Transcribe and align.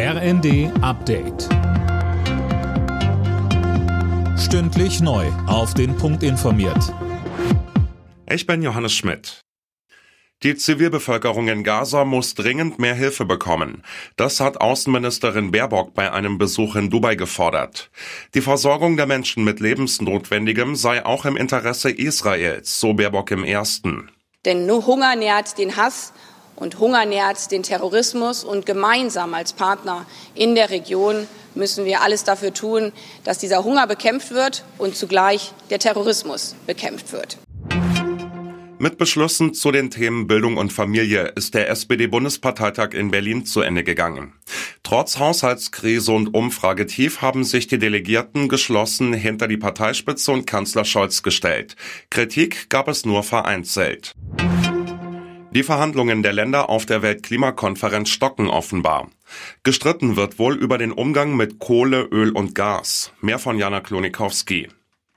RND 0.00 0.70
Update. 0.80 1.48
Stündlich 4.38 5.00
neu. 5.00 5.26
Auf 5.48 5.74
den 5.74 5.96
Punkt 5.96 6.22
informiert. 6.22 6.94
Ich 8.30 8.46
bin 8.46 8.62
Johannes 8.62 8.94
Schmidt. 8.94 9.40
Die 10.44 10.54
Zivilbevölkerung 10.54 11.48
in 11.48 11.64
Gaza 11.64 12.04
muss 12.04 12.34
dringend 12.34 12.78
mehr 12.78 12.94
Hilfe 12.94 13.24
bekommen. 13.24 13.82
Das 14.14 14.38
hat 14.38 14.60
Außenministerin 14.60 15.50
Baerbock 15.50 15.94
bei 15.94 16.12
einem 16.12 16.38
Besuch 16.38 16.76
in 16.76 16.90
Dubai 16.90 17.16
gefordert. 17.16 17.90
Die 18.34 18.40
Versorgung 18.40 18.96
der 18.96 19.06
Menschen 19.06 19.42
mit 19.42 19.58
Lebensnotwendigem 19.58 20.76
sei 20.76 21.04
auch 21.04 21.24
im 21.24 21.36
Interesse 21.36 21.90
Israels, 21.90 22.78
so 22.78 22.94
Baerbock 22.94 23.32
im 23.32 23.42
ersten. 23.42 24.12
Denn 24.44 24.64
nur 24.64 24.86
Hunger 24.86 25.16
nährt 25.16 25.58
den 25.58 25.76
Hass 25.76 26.12
und 26.58 26.78
Hunger 26.78 27.04
nährt 27.06 27.50
den 27.50 27.62
Terrorismus. 27.62 28.44
Und 28.44 28.66
gemeinsam 28.66 29.34
als 29.34 29.52
Partner 29.52 30.06
in 30.34 30.54
der 30.54 30.70
Region 30.70 31.26
müssen 31.54 31.84
wir 31.84 32.02
alles 32.02 32.24
dafür 32.24 32.54
tun, 32.54 32.92
dass 33.24 33.38
dieser 33.38 33.64
Hunger 33.64 33.86
bekämpft 33.86 34.30
wird 34.30 34.64
und 34.78 34.96
zugleich 34.96 35.52
der 35.70 35.78
Terrorismus 35.78 36.54
bekämpft 36.66 37.12
wird. 37.12 37.38
Mit 38.80 38.96
Beschlüssen 38.96 39.54
zu 39.54 39.72
den 39.72 39.90
Themen 39.90 40.28
Bildung 40.28 40.56
und 40.56 40.72
Familie 40.72 41.32
ist 41.34 41.54
der 41.54 41.68
SPD-Bundesparteitag 41.68 42.90
in 42.92 43.10
Berlin 43.10 43.44
zu 43.44 43.60
Ende 43.60 43.82
gegangen. 43.82 44.34
Trotz 44.84 45.18
Haushaltskrise 45.18 46.12
und 46.12 46.32
Umfragetief 46.32 47.20
haben 47.20 47.42
sich 47.42 47.66
die 47.66 47.80
Delegierten 47.80 48.48
geschlossen 48.48 49.12
hinter 49.12 49.48
die 49.48 49.56
Parteispitze 49.56 50.30
und 50.30 50.46
Kanzler 50.46 50.84
Scholz 50.84 51.24
gestellt. 51.24 51.74
Kritik 52.08 52.70
gab 52.70 52.86
es 52.86 53.04
nur 53.04 53.24
vereinzelt. 53.24 54.14
Die 55.50 55.62
Verhandlungen 55.62 56.22
der 56.22 56.34
Länder 56.34 56.68
auf 56.68 56.84
der 56.84 57.00
Weltklimakonferenz 57.00 58.10
stocken 58.10 58.48
offenbar. 58.48 59.08
Gestritten 59.62 60.14
wird 60.16 60.38
wohl 60.38 60.54
über 60.54 60.76
den 60.76 60.92
Umgang 60.92 61.36
mit 61.36 61.58
Kohle, 61.58 62.02
Öl 62.02 62.32
und 62.32 62.54
Gas. 62.54 63.12
Mehr 63.22 63.38
von 63.38 63.58
Jana 63.58 63.80
Klonikowski. 63.80 64.68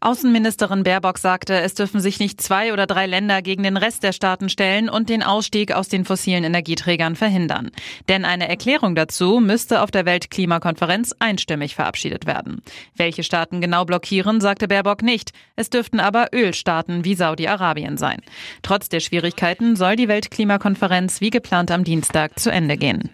Außenministerin 0.00 0.84
Baerbock 0.84 1.18
sagte, 1.18 1.60
es 1.60 1.74
dürfen 1.74 2.00
sich 2.00 2.20
nicht 2.20 2.40
zwei 2.40 2.72
oder 2.72 2.86
drei 2.86 3.06
Länder 3.06 3.42
gegen 3.42 3.64
den 3.64 3.76
Rest 3.76 4.04
der 4.04 4.12
Staaten 4.12 4.48
stellen 4.48 4.88
und 4.88 5.08
den 5.08 5.24
Ausstieg 5.24 5.72
aus 5.72 5.88
den 5.88 6.04
fossilen 6.04 6.44
Energieträgern 6.44 7.16
verhindern. 7.16 7.70
Denn 8.08 8.24
eine 8.24 8.48
Erklärung 8.48 8.94
dazu 8.94 9.40
müsste 9.40 9.82
auf 9.82 9.90
der 9.90 10.06
Weltklimakonferenz 10.06 11.14
einstimmig 11.18 11.74
verabschiedet 11.74 12.26
werden. 12.26 12.62
Welche 12.94 13.24
Staaten 13.24 13.60
genau 13.60 13.84
blockieren, 13.84 14.40
sagte 14.40 14.68
Baerbock 14.68 15.02
nicht. 15.02 15.32
Es 15.56 15.68
dürften 15.68 15.98
aber 15.98 16.28
Ölstaaten 16.32 17.04
wie 17.04 17.16
Saudi-Arabien 17.16 17.96
sein. 17.96 18.20
Trotz 18.62 18.88
der 18.88 19.00
Schwierigkeiten 19.00 19.74
soll 19.74 19.96
die 19.96 20.08
Weltklimakonferenz 20.08 21.20
wie 21.20 21.30
geplant 21.30 21.72
am 21.72 21.82
Dienstag 21.82 22.38
zu 22.38 22.50
Ende 22.50 22.76
gehen. 22.76 23.10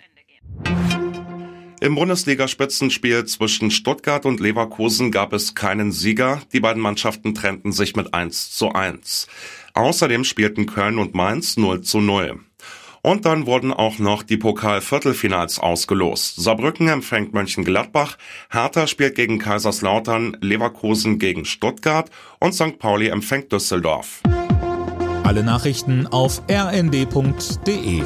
Im 1.85 1.97
Bundesligaspitzenspiel 1.97 3.27
zwischen 3.27 3.71
Stuttgart 3.71 4.25
und 4.25 4.41
Leverkusen 4.41 5.11
gab 5.11 5.35
es 5.35 5.55
keinen 5.55 5.93
Sieger. 5.93 6.41
Die 6.55 6.61
beiden 6.61 6.81
Mannschaften 6.81 7.35
trennten 7.35 7.73
sich 7.73 7.95
mit 7.95 8.15
1 8.15 8.53
zu 8.53 8.73
1. 8.73 9.27
Außerdem 9.75 10.25
spielten 10.25 10.65
Köln 10.65 10.99
und 10.99 11.15
Mainz 11.15 11.59
0 11.59 11.83
zu 11.83 12.01
0. 12.01 12.41
Und 13.03 13.27
dann 13.27 13.45
wurden 13.45 13.71
auch 13.71 13.99
noch 13.99 14.23
die 14.23 14.39
Pokal-Viertelfinals 14.39 15.59
ausgelost. 15.59 16.37
Saarbrücken 16.37 16.89
empfängt 16.89 17.35
Mönchengladbach, 17.35 18.17
Hertha 18.49 18.87
spielt 18.87 19.15
gegen 19.15 19.39
Kaiserslautern, 19.39 20.39
Leverkusen 20.41 21.19
gegen 21.19 21.45
Stuttgart 21.45 22.11
und 22.41 22.55
St. 22.55 22.79
Pauli 22.79 23.09
empfängt 23.09 23.53
Düsseldorf. 23.53 24.23
Alle 25.23 25.43
Nachrichten 25.43 26.07
auf 26.07 26.41
rnd.de 26.51 28.05